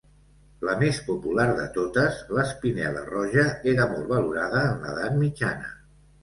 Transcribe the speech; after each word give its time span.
La 0.67 0.73
més 0.77 1.01
popular 1.09 1.45
de 1.59 1.65
totes, 1.75 2.17
l'espinel·la 2.37 3.05
roja, 3.11 3.45
era 3.75 3.87
molt 3.93 4.11
valorada 4.15 4.65
en 4.71 4.83
l'edat 4.87 5.21
mitjana. 5.21 5.71